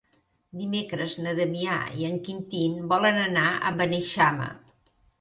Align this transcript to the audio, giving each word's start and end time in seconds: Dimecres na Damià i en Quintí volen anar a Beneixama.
Dimecres 0.61 1.13
na 1.25 1.33
Damià 1.41 1.77
i 2.01 2.09
en 2.09 2.19
Quintí 2.31 2.65
volen 2.97 3.23
anar 3.29 3.47
a 3.71 3.75
Beneixama. 3.85 4.53